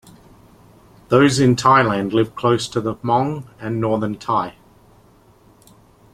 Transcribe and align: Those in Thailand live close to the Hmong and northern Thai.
Those 1.09 1.39
in 1.39 1.55
Thailand 1.55 2.11
live 2.11 2.33
close 2.35 2.67
to 2.69 2.81
the 2.81 2.95
Hmong 2.95 3.45
and 3.59 3.79
northern 3.79 4.17
Thai. 4.17 4.55